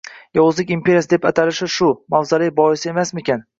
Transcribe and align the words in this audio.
«Yovuzlik 0.37 0.71
imperiyasi» 0.75 1.11
deb 1.11 1.27
atalishi— 1.31 1.69
shu... 1.75 1.91
mavzoley 2.17 2.55
bois 2.61 2.89
emasmikin? 2.97 3.49